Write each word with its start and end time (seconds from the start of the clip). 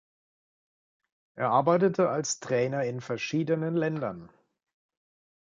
Er 1.35 1.49
arbeitete 1.51 2.09
als 2.09 2.39
Trainer 2.39 2.83
in 2.85 3.01
verschiedenen 3.01 3.75
Ländern. 3.75 4.29